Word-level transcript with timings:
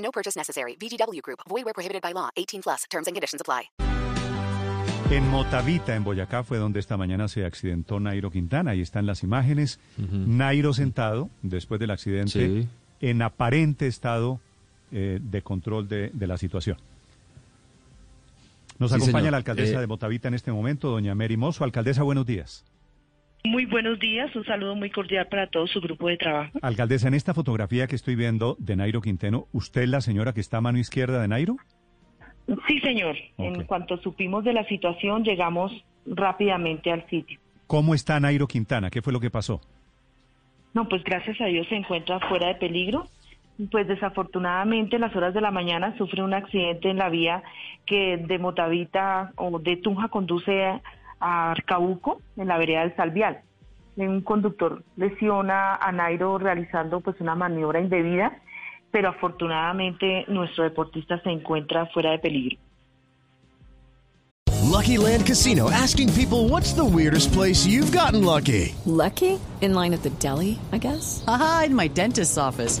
No 0.00 0.10
purchase 0.10 0.36
necessary. 0.38 0.76
VGW 0.76 1.20
Group. 1.22 1.40
Void 1.48 1.64
where 1.64 1.74
prohibited 1.74 2.02
by 2.02 2.12
law. 2.12 2.30
18 2.36 2.62
plus. 2.62 2.86
Terms 2.90 3.06
and 3.06 3.14
conditions 3.14 3.40
apply. 3.40 3.70
En 5.10 5.28
Motavita, 5.28 5.96
en 5.96 6.04
Boyacá, 6.04 6.44
fue 6.44 6.58
donde 6.58 6.78
esta 6.78 6.96
mañana 6.96 7.26
se 7.26 7.44
accidentó 7.44 7.98
Nairo 7.98 8.30
Quintana. 8.30 8.70
Ahí 8.72 8.80
están 8.80 9.06
las 9.06 9.24
imágenes. 9.24 9.80
Nairo 9.98 10.72
sentado, 10.72 11.28
después 11.42 11.80
del 11.80 11.90
accidente, 11.90 12.30
Sí. 12.62 12.68
en 13.00 13.20
aparente 13.22 13.88
estado 13.88 14.38
eh, 14.92 15.18
de 15.20 15.42
control 15.42 15.88
de, 15.88 16.10
de 16.12 16.26
la 16.28 16.38
situación. 16.38 16.76
Nos 18.78 18.90
Sí, 18.92 18.96
acompaña 18.96 19.18
señor. 19.22 19.30
la 19.32 19.36
alcaldesa 19.38 19.78
Eh, 19.78 19.80
de 19.80 19.86
Motavita 19.88 20.28
en 20.28 20.34
este 20.34 20.52
momento, 20.52 20.90
doña 20.90 21.14
Mary 21.16 21.36
Mosso. 21.36 21.64
Alcaldesa, 21.64 22.02
buenos 22.04 22.24
días. 22.24 22.64
Muy 23.44 23.64
buenos 23.64 23.98
días, 23.98 24.34
un 24.36 24.44
saludo 24.44 24.74
muy 24.76 24.90
cordial 24.90 25.26
para 25.28 25.46
todo 25.46 25.66
su 25.66 25.80
grupo 25.80 26.08
de 26.08 26.18
trabajo. 26.18 26.58
Alcaldesa, 26.60 27.08
en 27.08 27.14
esta 27.14 27.32
fotografía 27.32 27.86
que 27.86 27.96
estoy 27.96 28.14
viendo 28.14 28.56
de 28.58 28.76
Nairo 28.76 29.00
Quinteno, 29.00 29.46
¿usted 29.52 29.82
es 29.82 29.88
la 29.88 30.02
señora 30.02 30.34
que 30.34 30.40
está 30.40 30.58
a 30.58 30.60
mano 30.60 30.78
izquierda 30.78 31.22
de 31.22 31.28
Nairo? 31.28 31.56
Sí, 32.66 32.80
señor. 32.80 33.16
Ok. 33.36 33.46
En 33.46 33.64
cuanto 33.64 33.96
supimos 33.98 34.44
de 34.44 34.52
la 34.52 34.64
situación, 34.64 35.24
llegamos 35.24 35.72
rápidamente 36.04 36.92
al 36.92 37.08
sitio. 37.08 37.40
¿Cómo 37.66 37.94
está 37.94 38.20
Nairo 38.20 38.46
Quintana? 38.46 38.90
¿Qué 38.90 39.00
fue 39.00 39.12
lo 39.12 39.20
que 39.20 39.30
pasó? 39.30 39.60
No, 40.74 40.88
pues 40.88 41.02
gracias 41.02 41.40
a 41.40 41.46
Dios 41.46 41.66
se 41.68 41.76
encuentra 41.76 42.20
fuera 42.20 42.48
de 42.48 42.56
peligro. 42.56 43.06
Pues 43.70 43.86
desafortunadamente 43.86 44.96
en 44.96 45.02
las 45.02 45.14
horas 45.16 45.34
de 45.34 45.40
la 45.40 45.50
mañana 45.50 45.96
sufre 45.96 46.22
un 46.22 46.34
accidente 46.34 46.90
en 46.90 46.98
la 46.98 47.08
vía 47.08 47.42
que 47.86 48.16
de 48.16 48.38
Motavita 48.38 49.32
o 49.36 49.58
de 49.58 49.76
Tunja 49.76 50.08
conduce 50.08 50.64
a 50.64 50.80
Arcabuco, 51.20 52.20
en 52.36 52.48
la 52.48 52.58
vereda 52.58 52.80
del 52.80 52.96
Salvial. 52.96 53.40
Un 53.96 54.22
conductor 54.22 54.82
lesiona 54.96 55.76
a 55.76 55.92
Nairo 55.92 56.38
realizando 56.38 57.00
pues 57.00 57.20
una 57.20 57.34
maniobra 57.34 57.80
indebida, 57.80 58.40
pero 58.90 59.10
afortunadamente 59.10 60.24
nuestro 60.28 60.64
deportista 60.64 61.20
se 61.22 61.30
encuentra 61.30 61.86
fuera 61.86 62.12
de 62.12 62.18
peligro. 62.18 62.58
Lucky 64.70 64.96
Land 64.96 65.26
Casino 65.26 65.68
asking 65.68 66.10
people 66.14 66.48
what's 66.48 66.72
the 66.72 66.84
weirdest 66.84 67.32
place 67.32 67.66
you've 67.66 67.92
gotten 67.92 68.24
lucky? 68.24 68.74
Lucky? 68.86 69.38
In 69.60 69.74
line 69.74 69.92
at 69.92 70.02
the 70.02 70.10
deli, 70.10 70.58
I 70.72 70.78
guess? 70.78 71.22
Aha, 71.26 71.64
in 71.66 71.74
my 71.74 71.88
dentist's 71.88 72.38
office. 72.38 72.80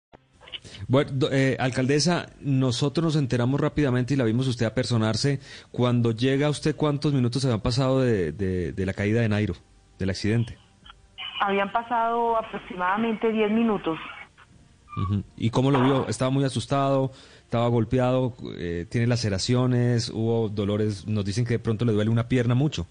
Bueno, 0.91 1.11
eh, 1.31 1.55
alcaldesa, 1.57 2.25
nosotros 2.41 3.05
nos 3.05 3.15
enteramos 3.15 3.61
rápidamente 3.61 4.13
y 4.13 4.17
la 4.17 4.25
vimos 4.25 4.45
usted 4.49 4.65
apersonarse. 4.65 5.39
Cuando 5.71 6.11
llega 6.11 6.49
usted, 6.49 6.75
¿cuántos 6.75 7.13
minutos 7.13 7.41
se 7.41 7.47
habían 7.47 7.61
pasado 7.61 8.01
de, 8.01 8.33
de- 8.33 8.73
de 8.73 8.85
la 8.85 8.91
caída 8.91 9.21
de 9.21 9.29
Nairo, 9.29 9.53
del 9.99 10.09
accidente? 10.09 10.57
Habían 11.39 11.71
pasado 11.71 12.35
aproximadamente 12.35 13.31
10 13.31 13.49
minutos. 13.51 13.97
¿Y 15.37 15.49
cómo 15.49 15.71
lo 15.71 15.81
vio? 15.81 16.07
¿Estaba 16.09 16.29
muy 16.29 16.43
asustado? 16.43 17.11
¿Estaba 17.45 17.69
golpeado? 17.69 18.33
eh, 18.57 18.85
¿Tiene 18.91 19.07
laceraciones? 19.07 20.09
¿Hubo 20.09 20.49
dolores? 20.49 21.07
Nos 21.07 21.23
dicen 21.23 21.45
que 21.45 21.53
de 21.53 21.59
pronto 21.59 21.85
le 21.85 21.93
duele 21.93 22.09
una 22.11 22.27
pierna 22.27 22.53
mucho. 22.53 22.85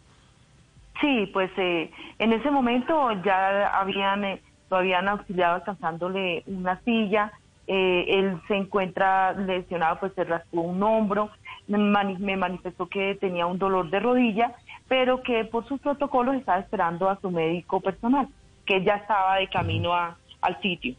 Sí, 1.02 1.28
pues 1.34 1.50
eh, 1.58 1.90
en 2.18 2.32
ese 2.32 2.50
momento 2.50 3.10
ya 3.22 3.68
habían, 3.78 4.24
eh, 4.24 4.40
lo 4.70 4.78
habían 4.78 5.06
auxiliado 5.08 5.56
alcanzándole 5.56 6.42
una 6.46 6.80
silla. 6.84 7.30
Eh, 7.72 8.04
él 8.18 8.40
se 8.48 8.56
encuentra 8.56 9.32
lesionado, 9.32 10.00
pues 10.00 10.12
se 10.14 10.24
raspó 10.24 10.60
un 10.62 10.82
hombro. 10.82 11.30
Me, 11.68 11.78
mani- 11.78 12.18
me 12.18 12.36
manifestó 12.36 12.86
que 12.88 13.14
tenía 13.20 13.46
un 13.46 13.58
dolor 13.58 13.90
de 13.90 14.00
rodilla, 14.00 14.54
pero 14.88 15.22
que 15.22 15.44
por 15.44 15.68
sus 15.68 15.78
protocolos 15.80 16.34
estaba 16.34 16.58
esperando 16.58 17.08
a 17.08 17.20
su 17.20 17.30
médico 17.30 17.80
personal, 17.80 18.26
que 18.66 18.82
ya 18.82 18.94
estaba 18.96 19.36
de 19.36 19.46
camino 19.48 19.94
a- 19.94 20.16
al 20.40 20.60
sitio 20.60 20.96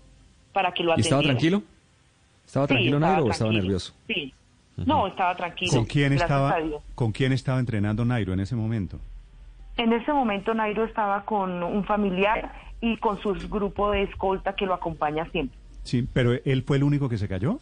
para 0.54 0.72
que 0.72 0.84
lo 0.84 0.92
¿Y 0.92 0.94
atendiera. 0.94 1.18
estaba 1.18 1.24
tranquilo? 1.24 1.62
¿Estaba 2.46 2.68
Sí, 2.68 2.74
tranquilo 2.74 2.98
estaba 2.98 3.12
Nairo 3.14 3.26
o 3.26 3.32
estaba 3.32 3.50
tranquilo. 3.50 3.64
nervioso? 3.64 3.94
Sí. 4.08 4.34
No, 4.78 5.08
estaba 5.08 5.36
tranquilo. 5.36 5.72
¿Con 5.74 5.86
quién 5.86 6.10
gracias 6.12 6.30
estaba, 6.30 6.54
a 6.56 6.60
Dios. 6.62 6.82
¿Con 6.96 7.12
quién 7.12 7.34
estaba 7.34 7.60
entrenando 7.60 8.06
Nairo 8.06 8.32
en 8.34 8.40
ese 8.40 8.56
momento? 8.56 8.98
En 9.78 9.92
ese 9.94 10.12
momento 10.14 10.54
Nairo 10.54 10.86
estaba 10.86 11.24
con 11.26 11.62
un 11.64 11.84
familiar 11.84 12.54
y 12.80 12.96
con 12.98 13.20
su 13.22 13.34
grupo 13.50 13.92
de 13.92 14.04
escolta 14.04 14.54
que 14.56 14.66
lo 14.66 14.74
acompaña 14.74 15.26
siempre. 15.32 15.58
Sí, 15.84 16.08
pero 16.14 16.34
él 16.46 16.64
fue 16.64 16.78
el 16.78 16.84
único 16.84 17.10
que 17.10 17.18
se 17.18 17.28
cayó 17.28 17.60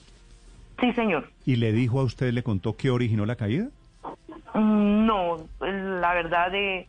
Sí, 0.79 0.91
señor. 0.93 1.29
y 1.45 1.55
le 1.57 1.71
dijo 1.71 1.99
a 1.99 2.03
usted, 2.03 2.31
le 2.31 2.43
contó 2.43 2.75
qué 2.77 2.89
originó 2.89 3.25
la 3.25 3.35
caída. 3.35 3.67
Mm, 4.53 5.05
No, 5.05 5.37
la 5.61 6.13
verdad 6.13 6.51
de 6.51 6.87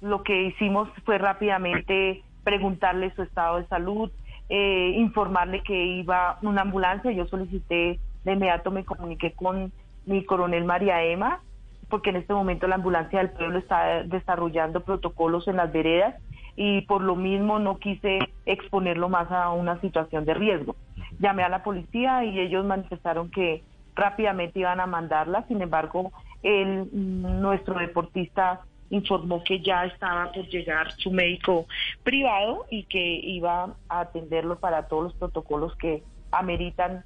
lo 0.00 0.22
que 0.22 0.44
hicimos 0.44 0.88
fue 1.04 1.18
rápidamente 1.18 2.22
preguntarle 2.44 3.14
su 3.14 3.22
estado 3.22 3.58
de 3.58 3.66
salud, 3.66 4.10
eh, 4.48 4.94
informarle 4.96 5.62
que 5.62 5.84
iba 5.86 6.38
una 6.42 6.62
ambulancia. 6.62 7.12
Yo 7.12 7.26
solicité 7.26 7.98
de 8.24 8.32
inmediato, 8.32 8.70
me 8.70 8.84
comuniqué 8.84 9.32
con 9.32 9.72
mi 10.06 10.24
coronel 10.24 10.64
María 10.64 11.02
Emma, 11.04 11.40
porque 11.88 12.10
en 12.10 12.16
este 12.16 12.32
momento 12.32 12.66
la 12.66 12.76
ambulancia 12.76 13.18
del 13.20 13.30
pueblo 13.30 13.58
está 13.58 14.02
desarrollando 14.04 14.80
protocolos 14.80 15.46
en 15.48 15.56
las 15.56 15.72
veredas 15.72 16.16
y 16.56 16.82
por 16.82 17.02
lo 17.02 17.16
mismo 17.16 17.58
no 17.58 17.78
quise 17.78 18.18
exponerlo 18.46 19.08
más 19.08 19.30
a 19.30 19.50
una 19.50 19.80
situación 19.80 20.24
de 20.24 20.34
riesgo. 20.34 20.76
Llamé 21.18 21.42
a 21.42 21.48
la 21.48 21.62
policía 21.62 22.24
y 22.24 22.38
ellos 22.38 22.64
manifestaron 22.64 23.30
que 23.30 23.62
rápidamente 23.94 24.60
iban 24.60 24.80
a 24.80 24.86
mandarla, 24.86 25.46
sin 25.48 25.60
embargo, 25.62 26.12
el, 26.42 26.88
nuestro 26.92 27.78
deportista 27.78 28.60
informó 28.90 29.42
que 29.44 29.60
ya 29.60 29.84
estaba 29.84 30.32
por 30.32 30.46
llegar 30.48 30.92
su 30.98 31.10
médico 31.10 31.66
privado 32.02 32.66
y 32.70 32.84
que 32.84 33.20
iba 33.22 33.76
a 33.88 34.00
atenderlo 34.00 34.58
para 34.58 34.88
todos 34.88 35.04
los 35.04 35.14
protocolos 35.14 35.76
que 35.76 36.02
ameritan 36.32 37.04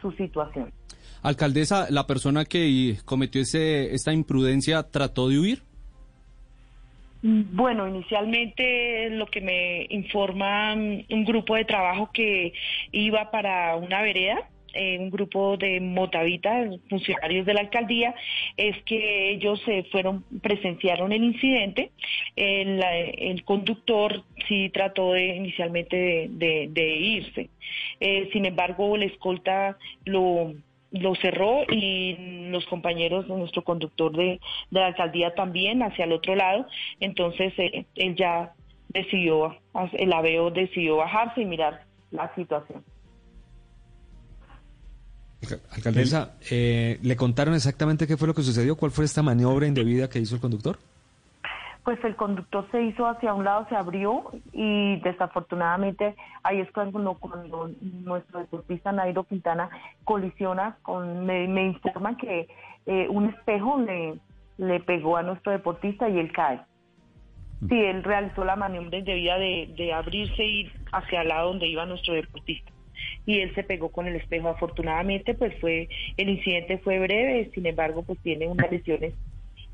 su 0.00 0.12
situación. 0.12 0.72
Alcaldesa, 1.22 1.86
¿la 1.90 2.06
persona 2.06 2.44
que 2.44 2.98
cometió 3.04 3.40
ese, 3.40 3.94
esta 3.94 4.12
imprudencia 4.12 4.82
trató 4.82 5.28
de 5.28 5.38
huir? 5.38 5.62
Bueno, 7.22 7.86
inicialmente 7.88 9.08
lo 9.10 9.26
que 9.26 9.40
me 9.40 9.86
informa 9.90 10.74
mm, 10.74 11.04
un 11.10 11.24
grupo 11.24 11.54
de 11.54 11.64
trabajo 11.64 12.10
que 12.12 12.52
iba 12.90 13.30
para 13.30 13.76
una 13.76 14.02
vereda, 14.02 14.48
eh, 14.74 14.98
un 14.98 15.10
grupo 15.10 15.56
de 15.56 15.80
Motavita, 15.80 16.64
funcionarios 16.88 17.46
de 17.46 17.54
la 17.54 17.60
alcaldía, 17.60 18.14
es 18.56 18.74
que 18.84 19.30
ellos 19.30 19.60
se 19.64 19.84
fueron, 19.84 20.24
presenciaron 20.42 21.12
el 21.12 21.22
incidente. 21.22 21.92
El, 22.34 22.82
el 22.82 23.44
conductor 23.44 24.24
sí 24.48 24.70
trató 24.70 25.12
de 25.12 25.36
inicialmente 25.36 25.96
de, 25.96 26.28
de- 26.30 26.68
de 26.70 26.96
irse. 26.96 27.50
Eh, 28.00 28.30
sin 28.32 28.46
embargo, 28.46 28.96
el 28.96 29.04
escolta 29.04 29.76
lo 30.06 30.54
lo 30.92 31.14
cerró 31.16 31.62
y 31.68 32.48
los 32.50 32.64
compañeros 32.66 33.26
de 33.26 33.34
nuestro 33.34 33.62
conductor 33.64 34.14
de, 34.14 34.40
de 34.70 34.80
la 34.80 34.86
alcaldía 34.86 35.34
también 35.34 35.82
hacia 35.82 36.04
el 36.04 36.12
otro 36.12 36.36
lado. 36.36 36.66
Entonces 37.00 37.52
eh, 37.58 37.86
él 37.96 38.14
ya 38.14 38.52
decidió, 38.88 39.56
el 39.94 40.12
aveo 40.12 40.50
decidió 40.50 40.96
bajarse 40.96 41.42
y 41.42 41.46
mirar 41.46 41.84
la 42.10 42.32
situación. 42.34 42.84
Alcaldesa, 45.70 46.36
eh, 46.50 46.98
¿le 47.02 47.16
contaron 47.16 47.54
exactamente 47.54 48.06
qué 48.06 48.16
fue 48.16 48.28
lo 48.28 48.34
que 48.34 48.42
sucedió? 48.42 48.76
¿Cuál 48.76 48.92
fue 48.92 49.04
esta 49.04 49.22
maniobra 49.22 49.66
indebida 49.66 50.08
que 50.08 50.20
hizo 50.20 50.36
el 50.36 50.40
conductor? 50.40 50.78
Pues 51.84 52.02
el 52.04 52.14
conductor 52.14 52.66
se 52.70 52.80
hizo 52.82 53.06
hacia 53.06 53.34
un 53.34 53.44
lado, 53.44 53.66
se 53.68 53.74
abrió 53.74 54.30
y 54.52 55.00
desafortunadamente 55.00 56.14
ahí 56.44 56.60
es 56.60 56.70
cuando, 56.70 57.14
cuando 57.14 57.70
nuestro 57.82 58.38
deportista 58.40 58.92
Nairo 58.92 59.24
Quintana 59.24 59.68
colisiona 60.04 60.76
con, 60.82 61.26
me, 61.26 61.48
me 61.48 61.64
informan 61.64 62.16
que 62.16 62.46
eh, 62.86 63.08
un 63.08 63.30
espejo 63.30 63.80
le, 63.80 64.14
le 64.58 64.80
pegó 64.80 65.16
a 65.16 65.24
nuestro 65.24 65.50
deportista 65.50 66.08
y 66.08 66.18
él 66.18 66.30
cae. 66.32 66.60
Sí, 67.68 67.78
él 67.78 68.02
realizó 68.02 68.44
la 68.44 68.56
maniobra 68.56 68.98
indebida 68.98 69.38
de, 69.38 69.72
de 69.76 69.92
abrirse 69.92 70.44
y 70.44 70.72
hacia 70.92 71.22
el 71.22 71.28
lado 71.28 71.48
donde 71.48 71.66
iba 71.68 71.86
nuestro 71.86 72.14
deportista. 72.14 72.72
Y 73.24 73.40
él 73.40 73.54
se 73.54 73.62
pegó 73.62 73.90
con 73.90 74.06
el 74.06 74.16
espejo. 74.16 74.48
Afortunadamente, 74.48 75.34
pues 75.34 75.52
fue 75.60 75.88
el 76.16 76.28
incidente 76.28 76.78
fue 76.78 76.98
breve, 76.98 77.50
sin 77.54 77.66
embargo, 77.66 78.02
pues 78.02 78.18
tiene 78.20 78.48
unas 78.48 78.70
lesiones 78.70 79.14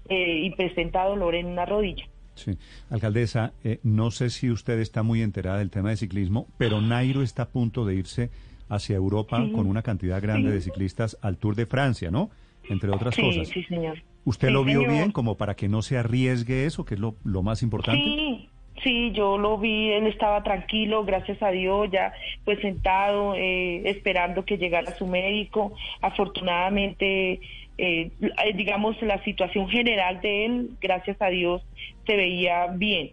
eh, 0.09 0.41
y 0.45 0.51
presenta 0.51 1.05
dolor 1.05 1.35
en 1.35 1.47
una 1.47 1.65
rodilla. 1.67 2.05
Sí. 2.35 2.53
Alcaldesa, 2.91 3.53
eh, 3.65 3.81
no 3.83 4.11
sé 4.13 4.31
si 4.31 4.51
usted 4.51 4.79
está 4.79 5.03
muy 5.03 5.23
enterada 5.23 5.59
del 5.59 5.71
tema 5.71 5.91
de 5.91 5.97
ciclismo, 5.97 6.47
pero 6.57 6.81
Nairo 6.81 7.23
está 7.23 7.43
a 7.45 7.49
punto 7.49 7.85
de 7.85 7.97
irse 7.97 8.31
hacia 8.69 8.97
Europa 8.97 9.43
Sí. 9.45 9.51
con 9.53 9.67
una 9.67 9.83
cantidad 9.83 10.21
grande 10.23 10.51
Sí. 10.51 10.55
de 10.55 10.61
ciclistas 10.61 11.19
al 11.23 11.37
Tour 11.37 11.57
de 11.57 11.67
Francia, 11.67 12.11
¿no? 12.11 12.31
Entre 12.69 12.91
otras 12.91 13.15
Sí, 13.15 13.23
cosas. 13.23 13.49
sí, 13.49 13.63
señor. 13.65 13.99
¿Usted 14.25 14.51
lo 14.51 14.63
vio 14.63 14.81
señor. 14.83 14.93
bien 14.95 15.11
como 15.13 15.37
para 15.37 15.55
que 15.57 15.69
no 15.69 15.81
se 15.83 15.97
arriesgue 15.97 16.67
eso, 16.67 16.85
que 16.85 16.95
es 16.95 17.01
lo, 17.01 17.17
lo 17.25 17.43
más 17.43 17.63
importante? 17.63 18.03
Sí, 18.05 18.49
sí, 18.85 19.11
yo 19.13 19.39
lo 19.39 19.57
vi, 19.59 19.91
él 19.93 20.07
estaba 20.07 20.43
tranquilo, 20.43 21.05
gracias 21.05 21.43
a 21.43 21.51
Dios, 21.51 21.89
ya 21.91 22.13
pues 22.45 22.61
sentado, 22.61 23.35
eh, 23.37 23.89
esperando 23.89 24.45
que 24.45 24.59
llegara 24.59 24.95
su 24.97 25.07
médico. 25.07 25.73
Afortunadamente, 26.03 27.41
eh, 27.79 28.11
eh, 28.21 28.53
digamos, 28.55 29.01
la 29.03 29.23
situación 29.25 29.69
general 29.69 30.21
de 30.21 30.45
él, 30.47 30.71
gracias 30.81 31.17
a 31.21 31.29
Dios, 31.29 31.63
se 32.07 32.17
veía 32.17 32.67
bien. 32.69 33.13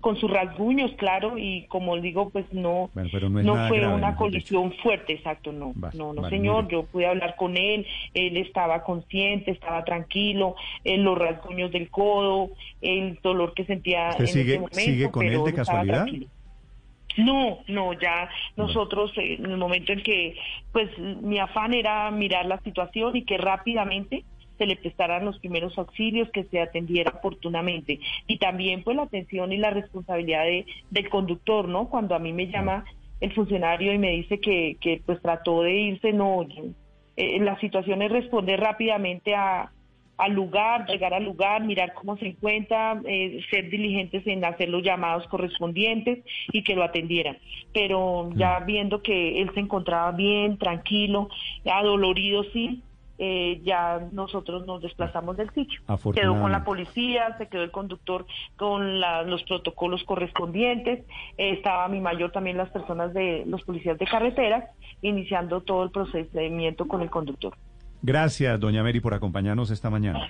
Con 0.00 0.16
sus 0.16 0.30
rasguños, 0.30 0.90
claro, 0.96 1.36
y 1.36 1.66
como 1.68 1.94
digo, 2.00 2.30
pues 2.30 2.46
no, 2.52 2.88
Bueno, 2.94 3.10
pero 3.12 3.28
no 3.28 3.68
fue 3.68 3.80
grave, 3.80 3.94
una 3.94 4.16
colisión 4.16 4.72
fuerte, 4.82 5.12
exacto, 5.12 5.52
no, 5.52 5.72
Vale, 5.74 5.98
no, 5.98 6.14
no 6.14 6.22
vale, 6.22 6.34
señor, 6.34 6.68
yo 6.68 6.86
pude 6.86 7.04
hablar 7.06 7.36
con 7.36 7.58
él, 7.58 7.86
él 8.14 8.36
estaba 8.38 8.82
consciente, 8.82 9.50
estaba 9.50 9.84
tranquilo, 9.84 10.56
eh, 10.84 10.96
los 10.96 11.18
rasguños 11.18 11.70
del 11.70 11.90
codo, 11.90 12.48
el 12.80 13.18
dolor 13.22 13.52
que 13.52 13.66
sentía 13.66 14.08
¿Usted 14.12 14.24
en 14.24 14.28
sigue- 14.28 14.50
ese 14.52 14.58
momento, 14.60 14.78
sigue 14.80 15.10
con 15.10 15.26
él 15.26 15.44
de 15.44 15.52
casualidad? 15.52 15.94
tranquilo. 16.04 16.26
No, 17.16 17.60
no, 17.66 17.92
ya 17.92 18.28
nosotros 18.56 19.12
eh, 19.16 19.34
en 19.34 19.46
el 19.46 19.56
momento 19.56 19.92
en 19.92 20.02
que, 20.02 20.36
pues 20.72 20.96
mi 20.98 21.38
afán 21.38 21.74
era 21.74 22.10
mirar 22.10 22.46
la 22.46 22.60
situación 22.60 23.16
y 23.16 23.24
que 23.24 23.38
rápidamente 23.38 24.24
se 24.58 24.66
le 24.66 24.76
prestaran 24.76 25.24
los 25.24 25.38
primeros 25.38 25.76
auxilios, 25.78 26.30
que 26.30 26.44
se 26.44 26.60
atendiera 26.60 27.12
oportunamente. 27.16 27.98
Y 28.26 28.36
también 28.38 28.82
pues 28.82 28.96
la 28.96 29.04
atención 29.04 29.52
y 29.52 29.56
la 29.56 29.70
responsabilidad 29.70 30.44
de, 30.44 30.66
del 30.90 31.08
conductor, 31.08 31.66
¿no? 31.66 31.88
Cuando 31.88 32.14
a 32.14 32.18
mí 32.18 32.32
me 32.32 32.48
llama 32.48 32.84
el 33.20 33.32
funcionario 33.32 33.92
y 33.92 33.98
me 33.98 34.10
dice 34.10 34.38
que, 34.38 34.76
que 34.80 35.02
pues 35.04 35.20
trató 35.22 35.62
de 35.62 35.74
irse, 35.74 36.12
no, 36.12 36.46
eh, 37.16 37.40
la 37.40 37.58
situación 37.60 38.02
es 38.02 38.12
responder 38.12 38.60
rápidamente 38.60 39.34
a, 39.34 39.72
al 40.20 40.32
lugar, 40.32 40.86
llegar 40.86 41.14
al 41.14 41.24
lugar, 41.24 41.64
mirar 41.64 41.94
cómo 41.94 42.16
se 42.18 42.26
encuentra, 42.28 43.00
eh, 43.06 43.40
ser 43.50 43.70
diligentes 43.70 44.26
en 44.26 44.44
hacer 44.44 44.68
los 44.68 44.82
llamados 44.82 45.26
correspondientes 45.28 46.24
y 46.52 46.62
que 46.62 46.74
lo 46.74 46.82
atendieran. 46.84 47.38
Pero 47.72 48.30
ya 48.34 48.60
viendo 48.60 49.02
que 49.02 49.40
él 49.40 49.50
se 49.54 49.60
encontraba 49.60 50.12
bien, 50.12 50.58
tranquilo, 50.58 51.28
adolorido 51.64 52.44
sí, 52.52 52.82
eh, 53.22 53.60
ya 53.64 54.08
nosotros 54.12 54.66
nos 54.66 54.80
desplazamos 54.80 55.36
del 55.36 55.50
sitio. 55.50 55.80
Quedó 56.22 56.40
con 56.40 56.52
la 56.52 56.64
policía, 56.64 57.36
se 57.36 57.48
quedó 57.48 57.62
el 57.62 57.70
conductor 57.70 58.24
con 58.56 58.98
la- 58.98 59.22
los 59.24 59.42
protocolos 59.44 60.02
correspondientes, 60.04 61.00
eh, 61.36 61.50
estaba 61.50 61.86
mi 61.88 62.00
mayor 62.00 62.32
también 62.32 62.56
las 62.56 62.70
personas 62.70 63.12
de 63.12 63.44
los 63.46 63.62
policías 63.64 63.98
de 63.98 64.06
carreteras, 64.06 64.64
iniciando 65.02 65.60
todo 65.60 65.82
el 65.84 65.90
procedimiento 65.90 66.88
con 66.88 67.02
el 67.02 67.10
conductor. 67.10 67.52
Gracias, 68.02 68.58
doña 68.60 68.82
Mary, 68.82 69.00
por 69.00 69.14
acompañarnos 69.14 69.70
esta 69.70 69.90
mañana. 69.90 70.20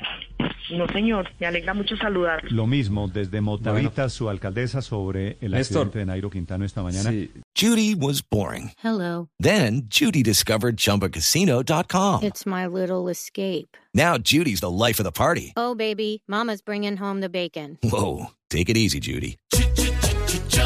No, 0.72 0.86
señor, 0.88 1.28
me 1.40 1.46
alegra 1.48 1.74
mucho 1.74 1.96
saludarlo. 1.96 2.48
Lo 2.50 2.66
mismo, 2.66 3.08
desde 3.08 3.40
Motavita, 3.40 4.08
su 4.08 4.28
alcaldesa, 4.28 4.82
sobre 4.82 5.36
el 5.40 5.50
Néstor. 5.50 5.78
accidente 5.78 5.98
de 5.98 6.06
Nairo 6.06 6.30
Quintano 6.30 6.64
esta 6.64 6.80
mañana. 6.82 7.10
Judy 7.56 7.94
was 7.96 8.22
boring. 8.22 8.70
Hello. 8.82 9.28
Then 9.40 9.82
Judy 9.88 10.22
discovered 10.22 10.76
ChumbaCasino.com. 10.76 12.22
It's 12.22 12.46
my 12.46 12.66
little 12.66 13.08
escape. 13.10 13.76
Now 13.92 14.16
Judy's 14.16 14.60
the 14.60 14.70
life 14.70 15.00
of 15.00 15.04
the 15.04 15.12
party. 15.12 15.52
Oh, 15.56 15.74
baby, 15.74 16.22
Mama's 16.28 16.62
bringing 16.62 16.96
home 16.96 17.20
the 17.20 17.28
bacon. 17.28 17.78
Whoa, 17.82 18.26
take 18.48 18.68
it 18.70 18.76
easy, 18.76 19.00
Judy. 19.00 19.36